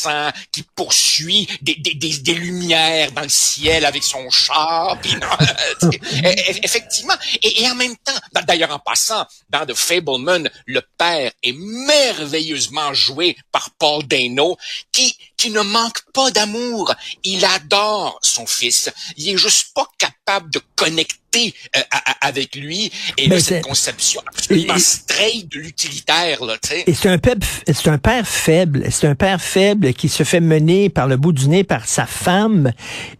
qui 0.52 0.62
poursuit 0.74 1.48
des, 1.62 1.74
des, 1.76 1.94
des, 1.94 2.34
lumières 2.34 3.12
dans 3.12 3.22
le 3.22 3.28
ciel 3.28 3.84
avec 3.84 4.02
son 4.02 4.28
char. 4.30 4.98
effectivement. 6.62 7.14
Et, 7.42 7.68
en 7.68 7.74
même 7.74 7.96
temps, 7.96 8.42
d'ailleurs 8.46 8.70
en 8.70 8.78
passant, 8.78 9.26
dans 9.50 9.66
The 9.66 9.74
Fableman, 9.74 10.50
le 10.66 10.82
père 10.98 11.32
est 11.42 11.52
merveilleusement 11.52 12.94
joué 12.94 13.36
par 13.52 13.70
Paul 13.78 14.04
Dano, 14.04 14.56
qui, 14.92 15.16
qui 15.36 15.50
ne 15.50 15.62
manque 15.62 16.02
pas 16.12 16.30
d'amour. 16.30 16.94
Il 17.24 17.44
adore 17.44 18.18
son 18.22 18.46
fils. 18.46 18.90
Il 19.16 19.28
est 19.28 19.36
juste 19.36 19.72
pas 19.74 19.86
capable 19.98 20.15
de 20.52 20.60
connecter 20.74 21.54
euh, 21.76 21.80
avec 22.20 22.56
lui 22.56 22.90
et 23.16 23.28
là, 23.28 23.38
cette 23.38 23.62
conception 23.62 24.20
absolument 24.26 24.78
straight 24.78 25.50
de 25.50 25.60
l'utilitaire 25.60 26.44
là, 26.44 26.56
tu 26.60 26.70
sais. 26.70 26.84
Et 26.86 26.94
c'est 26.94 27.08
un 27.08 27.18
père 27.18 27.36
c'est 27.66 27.88
un 27.88 27.98
père 27.98 28.26
faible, 28.26 28.86
c'est 28.90 29.06
un 29.06 29.14
père 29.14 29.40
faible 29.40 29.92
qui 29.94 30.08
se 30.08 30.24
fait 30.24 30.40
mener 30.40 30.88
par 30.88 31.06
le 31.06 31.16
bout 31.16 31.32
du 31.32 31.48
nez 31.48 31.64
par 31.64 31.86
sa 31.86 32.06
femme 32.06 32.72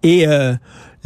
et 0.03 0.27
euh, 0.27 0.55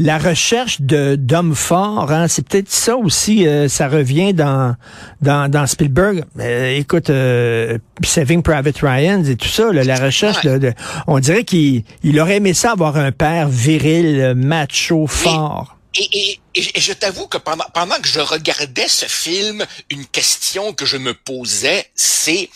la 0.00 0.18
recherche 0.18 0.80
de 0.80 1.14
d'hommes 1.14 1.54
forts, 1.54 2.10
hein, 2.10 2.26
c'est 2.26 2.46
peut-être 2.46 2.70
ça 2.70 2.96
aussi. 2.96 3.46
Euh, 3.46 3.68
ça 3.68 3.88
revient 3.88 4.32
dans 4.32 4.74
dans, 5.20 5.50
dans 5.50 5.66
Spielberg. 5.66 6.24
Euh, 6.38 6.76
écoute, 6.76 7.10
euh, 7.10 7.78
Saving 8.02 8.42
Private 8.42 8.78
Ryan 8.80 9.22
et 9.24 9.36
tout 9.36 9.48
ça, 9.48 9.70
la 9.72 9.96
recherche 9.96 10.42
de, 10.42 10.72
on 11.06 11.18
dirait 11.18 11.44
qu'il 11.44 11.84
il 12.02 12.18
aurait 12.18 12.36
aimé 12.36 12.54
ça 12.54 12.72
avoir 12.72 12.96
un 12.96 13.12
père 13.12 13.48
viril, 13.48 14.32
macho, 14.34 15.06
fort. 15.06 15.76
Et, 15.96 16.40
je 16.54 16.92
t'avoue 16.92 17.26
que 17.26 17.38
pendant, 17.38 17.64
pendant 17.74 18.00
que 18.00 18.08
je 18.08 18.20
regardais 18.20 18.88
ce 18.88 19.06
film, 19.06 19.66
une 19.90 20.06
question 20.06 20.72
que 20.72 20.86
je 20.86 20.96
me 20.96 21.14
posais, 21.14 21.90
c'est 21.94 22.48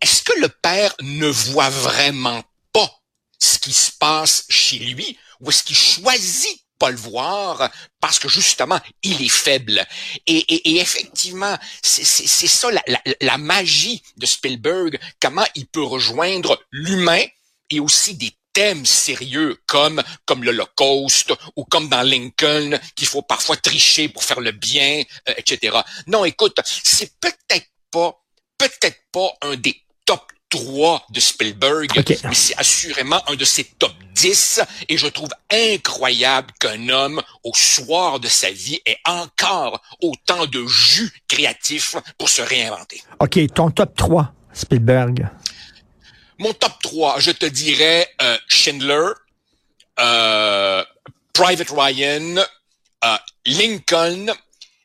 est-ce 0.00 0.22
que 0.22 0.38
le 0.40 0.48
père 0.48 0.94
ne 1.02 1.26
voit 1.26 1.70
vraiment 1.70 2.42
pas 2.72 2.90
ce 3.38 3.58
qui 3.58 3.72
se 3.72 3.90
passe 3.98 4.44
chez 4.48 4.78
lui 4.78 5.18
ou 5.40 5.50
est-ce 5.50 5.64
qu'il 5.64 5.76
choisit 5.76 6.64
pas 6.78 6.90
le 6.90 6.96
voir 6.96 7.68
parce 8.00 8.20
que 8.20 8.28
justement 8.28 8.80
il 9.02 9.22
est 9.22 9.28
faible? 9.28 9.84
Et, 10.26 10.78
effectivement 10.78 11.58
c'est 11.82 12.46
ça 12.46 12.70
la, 12.70 12.82
la, 13.20 13.38
magie 13.38 14.02
de 14.16 14.26
Spielberg 14.26 15.00
comment 15.20 15.46
il 15.56 15.66
peut 15.66 15.82
rejoindre 15.82 16.60
l'humain 16.70 17.24
et 17.70 17.80
aussi 17.80 18.14
des 18.14 18.32
thèmes 18.58 18.86
sérieux 18.86 19.56
comme 19.66 20.02
comme 20.24 20.42
l'Holocauste 20.42 21.32
ou 21.54 21.64
comme 21.64 21.88
dans 21.88 22.02
Lincoln 22.02 22.76
qu'il 22.96 23.06
faut 23.06 23.22
parfois 23.22 23.56
tricher 23.56 24.08
pour 24.08 24.24
faire 24.24 24.40
le 24.40 24.50
bien 24.50 25.04
euh, 25.28 25.32
etc 25.36 25.78
non 26.08 26.24
écoute 26.24 26.58
c'est 26.64 27.12
peut-être 27.20 27.68
pas 27.92 28.20
peut-être 28.58 29.00
pas 29.12 29.28
un 29.42 29.54
des 29.54 29.80
top 30.04 30.22
3 30.50 31.06
de 31.10 31.20
Spielberg, 31.20 31.90
mais 32.24 32.34
c'est 32.34 32.56
assurément 32.56 33.20
un 33.28 33.36
de 33.36 33.44
ses 33.44 33.64
top 33.64 33.92
10 34.14 34.62
et 34.88 34.96
je 34.96 35.06
trouve 35.06 35.28
incroyable 35.52 36.48
qu'un 36.58 36.88
homme 36.88 37.22
au 37.44 37.52
soir 37.54 38.18
de 38.18 38.26
sa 38.26 38.50
vie 38.50 38.80
ait 38.86 38.96
encore 39.04 39.82
autant 40.00 40.46
de 40.46 40.66
jus 40.66 41.12
créatif 41.28 41.96
pour 42.16 42.28
se 42.28 42.40
réinventer. 42.40 43.02
OK, 43.20 43.38
ton 43.54 43.70
top 43.70 43.94
3, 43.94 44.32
Spielberg. 44.54 45.28
Mon 46.38 46.52
top 46.52 46.72
3, 46.82 47.18
je 47.18 47.32
te 47.32 47.46
dirais 47.46 48.08
euh, 48.22 48.38
Schindler, 48.46 49.10
euh, 49.98 50.84
Private 51.32 51.70
Ryan, 51.70 52.36
euh, 53.04 53.16
Lincoln, 53.44 54.32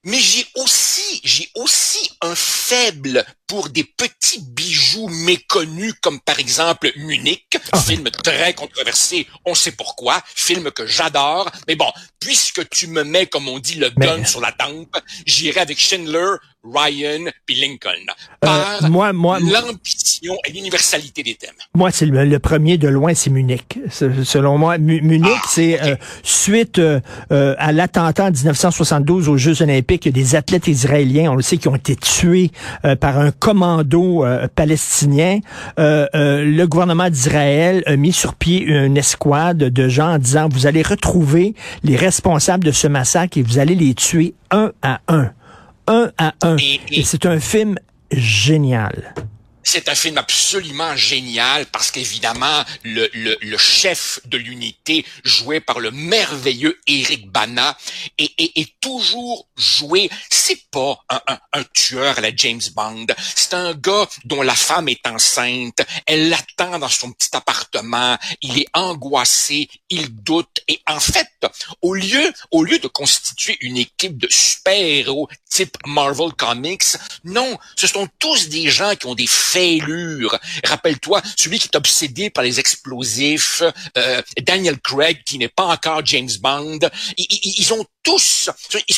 mais 0.03 0.19
j'ai 0.19 0.45
aussi, 0.55 1.22
j'ai 1.24 1.50
aussi 1.55 2.10
un 2.22 2.36
faible 2.36 3.25
pour 3.48 3.69
des 3.69 3.83
petits 3.83 4.41
bijoux 4.41 5.07
méconnus 5.07 5.93
comme 6.01 6.19
par 6.19 6.39
exemple 6.39 6.91
Munich, 6.95 7.57
ah. 7.72 7.79
film 7.79 8.10
très 8.10 8.53
controversé, 8.53 9.27
on 9.45 9.55
sait 9.55 9.72
pourquoi, 9.72 10.22
film 10.36 10.72
que 10.72 10.88
j'adore, 10.88 11.51
mais 11.67 11.75
bon, 11.75 11.89
puisque 12.19 12.67
tu 12.69 12.88
me 12.88 13.03
mets, 13.03 13.27
comme 13.27 13.48
on 13.48 13.60
dit, 13.60 13.75
le 13.75 13.89
gun 13.89 14.25
sur 14.25 14.41
la 14.41 14.51
tempe, 14.51 14.98
j'irai 15.25 15.62
avec 15.62 15.79
Schindler, 15.79 16.38
Ryan 16.63 17.25
puis 17.45 17.55
Lincoln. 17.55 17.91
Euh, 18.10 18.48
par 18.79 18.89
moi, 18.89 19.12
moi, 19.12 19.39
l'ambition 19.39 20.36
et 20.48 20.51
l'universalité 20.51 21.22
des 21.22 21.36
thèmes. 21.36 21.51
Moi, 21.75 21.91
c'est 21.91 22.05
le, 22.05 22.39
premier 22.39 22.77
de 22.77 22.88
loin, 22.88 23.13
c'est 23.13 23.29
Munich. 23.29 23.79
Selon 23.89 24.57
moi, 24.57 24.77
Munich, 24.77 25.31
ah, 25.36 25.48
c'est 25.50 25.81
euh, 25.81 25.95
suite 26.24 26.79
euh, 26.79 27.01
à 27.29 27.72
l'attentat 27.72 28.25
en 28.25 28.31
1972 28.31 29.27
aux 29.27 29.38
Jeux 29.38 29.62
Olympiques, 29.62 29.92
il 29.95 30.05
y 30.05 30.09
a 30.09 30.12
des 30.12 30.35
athlètes 30.35 30.67
israéliens, 30.67 31.31
on 31.31 31.35
le 31.35 31.41
sait, 31.41 31.57
qui 31.57 31.67
ont 31.67 31.75
été 31.75 31.95
tués 31.95 32.51
par 33.00 33.19
un 33.19 33.31
commando 33.31 34.25
palestinien. 34.55 35.39
le 35.77 36.65
gouvernement 36.65 37.09
d'Israël 37.09 37.83
a 37.85 37.95
mis 37.95 38.12
sur 38.12 38.35
pied 38.35 38.62
une 38.62 38.97
escouade 38.97 39.57
de 39.57 39.88
gens 39.88 40.13
en 40.13 40.17
disant, 40.17 40.50
vous 40.51 40.67
allez 40.67 40.81
retrouver 40.81 41.53
les 41.83 41.95
responsables 41.95 42.63
de 42.63 42.71
ce 42.71 42.88
massacre 42.88 43.38
et 43.38 43.41
vous 43.41 43.59
allez 43.59 43.75
les 43.75 43.93
tuer 43.93 44.33
un 44.51 44.71
à 44.81 45.00
un 45.07 45.31
un 45.88 46.12
à 46.17 46.33
un. 46.41 46.57
Et, 46.91 47.03
c'est 47.03 47.25
un 47.25 47.39
film 47.39 47.75
génial. 48.12 49.13
C'est 49.63 49.89
un 49.89 49.96
film 49.96 50.17
absolument 50.17 50.96
génial 50.96 51.65
parce 51.67 51.91
qu'évidemment, 51.91 52.63
le, 52.84 53.10
le, 53.13 53.38
le, 53.41 53.58
chef 53.58 54.20
de 54.25 54.38
l'unité, 54.38 55.05
joué 55.24 55.60
par 55.60 55.79
le 55.79 55.91
merveilleux 55.91 56.79
Eric 56.88 57.29
Bana, 57.32 57.77
est, 58.17 58.32
est, 58.38 58.58
est 58.60 58.74
toujours 58.82 59.48
joué. 59.55 60.10
C'est 60.29 60.70
pas 60.70 61.00
un, 61.10 61.22
un, 61.27 61.39
un, 61.53 61.63
tueur 61.74 62.17
à 62.17 62.22
la 62.22 62.36
James 62.36 62.62
Bond. 62.75 63.08
C'est 63.36 63.53
un 63.53 63.74
gars 63.74 64.08
dont 64.25 64.41
la 64.41 64.55
femme 64.55 64.89
est 64.89 65.08
enceinte. 65.08 65.82
Elle 66.05 66.29
l'attend 66.29 66.79
dans 66.79 66.89
son 66.89 67.12
petit 67.12 67.36
appartement. 67.36 68.17
Il 68.41 68.60
est 68.60 68.67
angoissé. 68.74 69.70
Il 69.89 70.13
doute. 70.24 70.60
Et 70.67 70.82
en 70.88 71.00
fait, 71.00 71.29
au 71.82 71.93
lieu, 71.93 72.34
au 72.51 72.63
lieu 72.63 72.79
de 72.79 72.88
constituer 72.88 73.58
une 73.62 73.77
équipe 73.77 74.17
de 74.17 74.27
super-héros 74.29 75.29
type 75.50 75.77
Marvel 75.86 76.34
Comics, 76.34 76.98
non, 77.24 77.58
ce 77.75 77.88
sont 77.88 78.08
tous 78.20 78.50
des 78.50 78.70
gens 78.70 78.96
qui 78.96 79.08
ont 79.08 79.15
des 79.15 79.27
fêlures. 79.53 80.38
Rappelle-toi, 80.65 81.22
celui 81.38 81.60
qui 81.60 81.69
est 81.72 81.77
obsédé 81.77 82.29
par 82.29 82.43
les 82.43 82.60
explosifs, 82.60 83.63
euh, 83.98 84.22
Daniel 84.41 84.79
Craig, 84.79 85.24
qui 85.25 85.38
n'est 85.38 85.50
pas 85.50 85.65
encore 85.65 86.05
James 86.05 86.29
Bond. 86.41 86.79
Ils, 87.17 87.53
ils 87.60 87.74
ont 87.74 87.86
tous, 88.03 88.50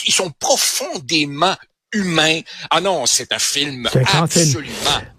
ils 0.06 0.14
sont 0.14 0.32
profondément 0.40 1.56
humains. 1.96 2.42
Ah 2.70 2.82
non, 2.82 3.06
c'est 3.06 3.32
un 3.32 3.40
film 3.40 3.90
absolument. 4.14 4.72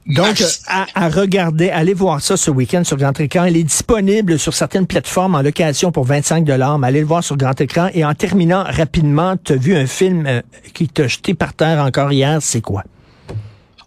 Donc, 0.06 0.40
à, 0.68 1.08
regarder, 1.08 1.70
allez 1.70 1.94
voir 1.94 2.20
ça 2.20 2.36
ce 2.36 2.50
week-end 2.50 2.84
sur 2.84 2.96
Grand 2.96 3.18
Écran. 3.18 3.44
Il 3.44 3.56
est 3.56 3.64
disponible 3.64 4.38
sur 4.38 4.54
certaines 4.54 4.86
plateformes 4.86 5.34
en 5.34 5.42
location 5.42 5.90
pour 5.90 6.04
25 6.04 6.44
dollars. 6.44 6.78
Mais 6.78 6.88
allez 6.88 7.00
le 7.00 7.06
voir 7.06 7.24
sur 7.24 7.36
Grand 7.36 7.60
Écran. 7.60 7.88
Et 7.92 8.04
en 8.04 8.14
terminant 8.14 8.62
rapidement, 8.64 9.36
tu 9.42 9.54
as 9.54 9.56
vu 9.56 9.76
un 9.76 9.86
film 9.86 10.26
euh, 10.26 10.42
qui 10.74 10.88
t'a 10.88 11.08
jeté 11.08 11.34
par 11.34 11.54
terre 11.54 11.80
encore 11.80 12.12
hier. 12.12 12.38
C'est 12.40 12.60
quoi? 12.60 12.84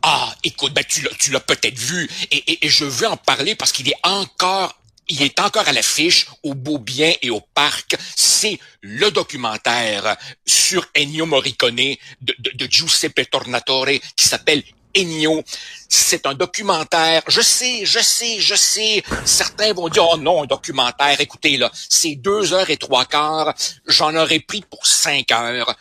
Ah, 0.01 0.34
écoute, 0.44 0.74
ben 0.74 0.84
tu 0.88 1.32
l'as, 1.32 1.39
peut-être 1.39 1.77
vu, 1.77 2.10
et, 2.32 2.65
et, 2.65 2.70
je 2.70 2.86
veux 2.86 3.08
en 3.08 3.18
parler 3.18 3.56
parce 3.56 3.72
qu'il 3.72 3.89
est 3.89 4.00
encore 4.03 4.75
il 5.10 5.24
est 5.24 5.39
encore 5.39 5.68
à 5.68 5.74
l'affiche 5.74 6.27
au 6.44 6.53
Beau 6.53 6.77
Bien 6.77 7.12
et 7.24 7.32
au 7.32 7.41
Parc. 7.41 7.98
C'est 8.15 8.60
le 8.82 9.10
documentaire 9.10 10.15
sur 10.46 10.86
Ennio 10.96 11.25
Morricone 11.25 11.75
de, 12.22 12.36
de, 12.38 12.51
de 12.53 12.72
Giuseppe 12.72 13.27
Tornatore 13.29 13.88
qui 14.15 14.25
s'appelle 14.27 14.63
Ennio. 14.96 15.44
C'est 15.88 16.25
un 16.25 16.34
documentaire. 16.34 17.24
Je 17.27 17.41
sais, 17.41 17.86
je 17.86 18.00
sais, 18.00 18.39
je 18.39 18.56
sais. 18.56 19.03
Certains 19.25 19.74
vont 19.74 19.89
dire, 19.89 20.08
oh 20.08 20.18
non, 20.18 20.44
un 20.44 20.46
documentaire. 20.46 21.20
Écoutez, 21.20 21.58
là, 21.58 21.72
c'est 21.74 22.15
deux 22.15 22.53
heures 22.53 22.70
et 22.70 22.77
trois 22.77 23.06
quarts. 23.06 23.53
J'en 23.88 24.15
aurais 24.15 24.39
pris 24.39 24.62
pour 24.62 24.86
cinq 24.86 25.32
heures. 25.32 25.75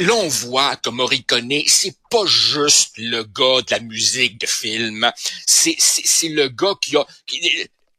Là, 0.00 0.12
on 0.14 0.28
voit 0.28 0.74
que 0.76 0.90
Morricone, 0.90 1.62
c'est 1.68 1.96
pas 2.10 2.26
juste 2.26 2.94
le 2.98 3.22
gars 3.22 3.62
de 3.62 3.70
la 3.70 3.78
musique 3.78 4.40
de 4.40 4.46
film. 4.46 5.10
C'est, 5.46 5.76
c'est, 5.78 6.28
le 6.28 6.48
gars 6.48 6.74
qui 6.80 6.96
a, 6.96 7.06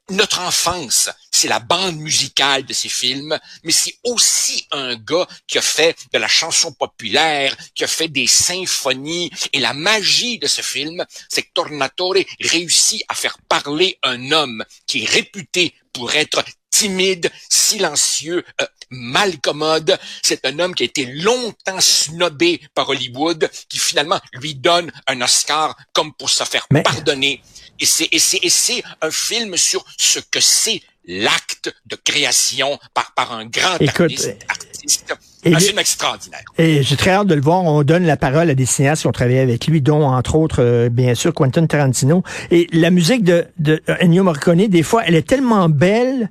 notre 0.09 0.41
enfance, 0.41 1.09
c'est 1.31 1.47
la 1.47 1.59
bande 1.59 1.95
musicale 1.95 2.65
de 2.65 2.73
ces 2.73 2.89
films, 2.89 3.39
mais 3.63 3.71
c'est 3.71 3.97
aussi 4.03 4.67
un 4.71 4.97
gars 4.97 5.25
qui 5.47 5.57
a 5.57 5.61
fait 5.61 5.95
de 6.11 6.19
la 6.19 6.27
chanson 6.27 6.73
populaire, 6.73 7.55
qui 7.73 7.85
a 7.85 7.87
fait 7.87 8.09
des 8.09 8.27
symphonies. 8.27 9.31
Et 9.53 9.59
la 9.59 9.73
magie 9.73 10.37
de 10.37 10.47
ce 10.47 10.61
film, 10.61 11.05
c'est 11.29 11.43
que 11.43 11.53
Tornatore 11.53 12.17
réussit 12.41 13.03
à 13.07 13.15
faire 13.15 13.37
parler 13.47 13.97
un 14.03 14.31
homme 14.33 14.65
qui 14.85 15.03
est 15.03 15.09
réputé 15.09 15.73
pour 15.95 16.13
être 16.13 16.43
timide, 16.69 17.31
silencieux, 17.49 18.43
euh, 18.61 18.65
mal 18.89 19.39
commode. 19.39 19.97
C'est 20.21 20.45
un 20.45 20.59
homme 20.59 20.75
qui 20.75 20.83
a 20.83 20.85
été 20.85 21.05
longtemps 21.05 21.79
snobé 21.79 22.61
par 22.73 22.89
Hollywood, 22.89 23.49
qui 23.69 23.79
finalement 23.79 24.19
lui 24.33 24.55
donne 24.55 24.91
un 25.07 25.21
Oscar 25.21 25.75
comme 25.93 26.13
pour 26.13 26.29
se 26.29 26.43
faire 26.43 26.67
pardonner. 26.83 27.41
Et 27.79 27.85
c'est, 27.85 28.09
et 28.11 28.19
c'est, 28.19 28.39
et 28.41 28.49
c'est 28.49 28.83
un 29.01 29.11
film 29.11 29.55
sur 29.55 29.85
ce 29.97 30.19
que 30.19 30.41
c'est 30.41 30.81
l'acte 31.05 31.73
de 31.85 31.95
création 31.95 32.77
par, 32.93 33.13
par 33.13 33.31
un 33.31 33.45
grand 33.45 33.77
artiste, 33.87 34.37
artiste 34.49 35.13
un 35.45 35.59
film 35.59 35.79
extraordinaire. 35.79 36.43
Et 36.57 36.83
j'ai 36.83 36.95
très 36.95 37.11
hâte 37.11 37.27
de 37.27 37.35
le 37.35 37.41
voir. 37.41 37.63
On 37.63 37.83
donne 37.83 38.05
la 38.05 38.17
parole 38.17 38.49
à 38.49 38.55
des 38.55 38.65
cinéastes 38.65 39.01
qui 39.01 39.07
ont 39.07 39.11
travaillé 39.11 39.39
avec 39.39 39.67
lui, 39.67 39.81
dont, 39.81 40.03
entre 40.03 40.35
autres, 40.35 40.61
euh, 40.61 40.89
bien 40.89 41.15
sûr, 41.15 41.33
Quentin 41.33 41.65
Tarantino. 41.65 42.23
Et 42.51 42.67
la 42.71 42.89
musique 42.89 43.23
de, 43.23 43.45
de 43.59 43.81
Ennio 44.01 44.23
Morricone, 44.23 44.67
des 44.67 44.83
fois, 44.83 45.03
elle 45.05 45.15
est 45.15 45.27
tellement 45.27 45.69
belle 45.69 46.29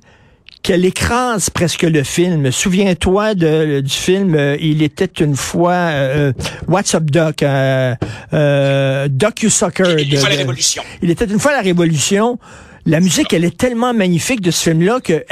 qu'elle 0.65 0.83
écrase 0.83 1.51
presque 1.51 1.83
le 1.83 2.03
film. 2.03 2.51
Souviens-toi 2.51 3.35
de, 3.35 3.81
du 3.81 3.93
film 3.93 4.33
euh, 4.33 4.57
Il 4.59 4.81
était 4.81 5.05
une 5.05 5.35
fois 5.35 5.73
euh, 5.73 6.33
What's 6.67 6.95
Up 6.95 7.03
Doc, 7.03 7.43
euh, 7.43 9.07
Doc 9.07 9.43
You 9.43 9.51
Sucker. 9.51 9.95
Il, 9.99 10.11
la 10.11 10.25
Révolution. 10.25 10.81
Il 11.03 11.11
était 11.11 11.25
une 11.25 11.39
fois 11.39 11.51
la 11.51 11.61
Révolution. 11.61 12.39
La 12.87 12.99
musique, 12.99 13.33
elle 13.33 13.45
est 13.45 13.57
tellement 13.57 13.95
magnifique 13.95 14.41
de 14.41 14.51
ce 14.51 14.69
film-là 14.69 14.99
qu'elle 14.99 15.25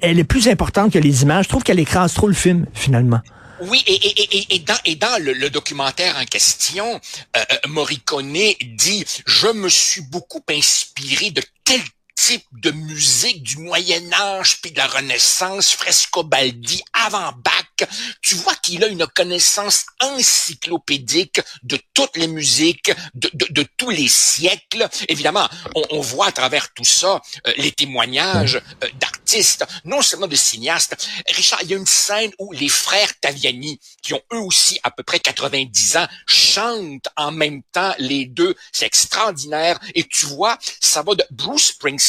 elle 0.00 0.18
est 0.18 0.24
plus 0.24 0.46
importante 0.46 0.92
que 0.92 0.98
les 0.98 1.22
images. 1.22 1.46
Je 1.46 1.48
trouve 1.48 1.64
qu'elle 1.64 1.80
écrase 1.80 2.14
trop 2.14 2.28
le 2.28 2.34
film, 2.34 2.66
finalement. 2.72 3.20
Oui, 3.62 3.82
et, 3.86 3.94
et, 3.94 4.54
et, 4.54 4.58
dans, 4.60 4.78
et 4.84 4.94
dans 4.94 5.22
le, 5.22 5.48
documentaire 5.50 6.16
en 6.20 6.24
question, 6.24 7.00
euh, 7.36 7.40
Morricone 7.68 8.32
dit 8.32 9.04
«Je 9.26 9.48
me 9.48 9.68
suis 9.68 10.02
beaucoup 10.02 10.42
inspiré 10.50 11.30
de 11.30 11.42
tel 11.64 11.80
type 12.14 12.46
de 12.52 12.70
musique 12.70 13.42
du 13.42 13.58
Moyen 13.58 14.12
Âge 14.12 14.60
puis 14.60 14.70
de 14.70 14.78
la 14.78 14.86
Renaissance, 14.86 15.72
Frescobaldi, 15.72 16.82
avant 16.92 17.32
Bach, 17.32 17.88
tu 18.22 18.34
vois 18.36 18.54
qu'il 18.56 18.84
a 18.84 18.86
une 18.86 19.06
connaissance 19.06 19.86
encyclopédique 20.00 21.40
de 21.62 21.78
toutes 21.92 22.16
les 22.16 22.28
musiques, 22.28 22.92
de, 23.14 23.30
de, 23.34 23.46
de 23.50 23.66
tous 23.76 23.90
les 23.90 24.08
siècles. 24.08 24.88
Évidemment, 25.08 25.48
on, 25.74 25.82
on, 25.90 26.00
voit 26.00 26.28
à 26.28 26.32
travers 26.32 26.72
tout 26.72 26.84
ça 26.84 27.20
euh, 27.46 27.52
les 27.56 27.72
témoignages 27.72 28.62
euh, 28.82 28.88
d'artistes, 28.94 29.64
non 29.84 30.02
seulement 30.02 30.28
de 30.28 30.36
cinéastes. 30.36 31.08
Richard, 31.28 31.60
il 31.62 31.70
y 31.70 31.74
a 31.74 31.78
une 31.78 31.86
scène 31.86 32.30
où 32.38 32.52
les 32.52 32.68
frères 32.68 33.18
Taviani, 33.20 33.80
qui 34.02 34.14
ont 34.14 34.22
eux 34.32 34.40
aussi 34.40 34.78
à 34.82 34.90
peu 34.90 35.02
près 35.02 35.18
90 35.18 35.96
ans, 35.96 36.06
chantent 36.26 37.08
en 37.16 37.32
même 37.32 37.62
temps 37.72 37.94
les 37.98 38.26
deux. 38.26 38.54
C'est 38.72 38.86
extraordinaire. 38.86 39.78
Et 39.94 40.04
tu 40.04 40.26
vois, 40.26 40.58
ça 40.80 41.02
va 41.02 41.14
de 41.14 41.24
Bruce 41.30 41.68
Springsteen 41.68 42.03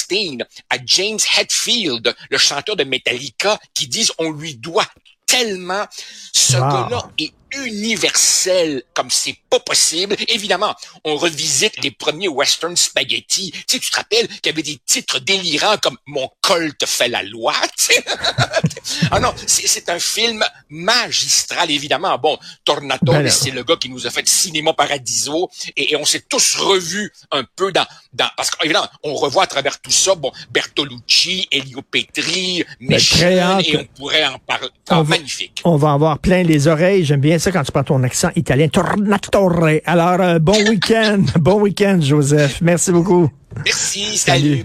à 0.70 0.78
James 0.86 1.20
Hetfield, 1.38 2.16
le 2.30 2.38
chanteur 2.38 2.76
de 2.76 2.84
Metallica, 2.84 3.60
qui 3.74 3.88
disent 3.88 4.12
on 4.18 4.32
lui 4.32 4.56
doit 4.56 4.88
tellement. 5.26 5.86
Ce 6.34 6.58
gars-là 6.58 7.10
est 7.18 7.34
universel 7.66 8.84
comme 8.94 9.10
c'est 9.10 9.38
pas 9.50 9.60
possible. 9.60 10.16
Évidemment, 10.28 10.76
on 11.04 11.16
revisite 11.16 11.82
les 11.84 11.92
premiers 11.92 12.28
western 12.28 12.76
spaghetti. 12.76 13.52
Tu 13.52 13.64
sais, 13.68 13.80
tu 13.80 13.92
te 13.92 13.96
rappelles 13.96 14.28
qu'il 14.28 14.48
y 14.48 14.50
avait 14.50 14.64
des 14.64 14.80
titres 14.86 15.20
délirants 15.20 15.78
comme 15.78 15.98
Mon 16.06 16.30
col 16.42 16.76
te 16.76 16.86
fait 16.86 17.08
la 17.08 17.24
loi. 17.24 17.54
ah 19.12 19.20
non, 19.20 19.34
c'est 19.46 19.90
un 19.90 20.00
film 20.00 20.44
magistral, 20.70 21.72
évidemment. 21.72 22.18
Bon, 22.18 22.38
Tornatore, 22.64 23.16
ben 23.16 23.30
c'est 23.30 23.52
le 23.52 23.64
gars 23.64 23.76
qui 23.76 23.90
nous 23.90 24.06
a 24.08 24.10
fait 24.10 24.28
Cinéma 24.28 24.74
Paradiso 24.74 25.50
et, 25.76 25.96
on 25.96 26.06
s'est 26.06 26.24
tous 26.28 26.56
revus 26.56 27.12
un 27.32 27.44
peu 27.56 27.72
dans, 27.72 27.86
dans 28.14 28.30
parce 28.36 28.52
qu'évidemment, 28.52 28.88
on 29.04 29.14
revoit 29.16 29.44
à 29.44 29.48
travers 29.48 29.80
tout 29.80 29.92
ça, 29.92 30.16
bon, 30.16 30.32
Bertolucci, 30.52 31.48
Elio 31.52 31.82
Petri, 31.82 32.66
ben, 32.82 32.96
Michel, 32.96 33.62
et 33.66 33.78
on 33.78 33.86
pourrait 33.86 34.26
en 34.26 34.40
parler. 34.40 34.70
Ah, 34.90 35.04
magnifique. 35.04 35.62
On 35.64 35.78
va 35.78 35.94
avoir 35.94 36.20
plein 36.20 36.44
les 36.44 36.68
oreilles. 36.68 37.06
J'aime 37.06 37.22
bien 37.22 37.40
ça 37.46 37.52
quand 37.52 37.64
tu 37.64 37.72
prends 37.72 37.84
ton 37.84 38.04
accent 38.04 38.30
italien. 38.36 38.68
Tornatore. 38.70 39.70
Alors, 39.86 40.20
euh, 40.20 40.40
bon 40.40 40.58
week-end. 40.68 41.22
bon 41.40 41.62
week-end, 41.62 42.00
Joseph. 42.02 42.60
Merci 42.62 42.92
beaucoup. 42.92 43.30
Merci. 43.64 44.18
salut. 44.18 44.64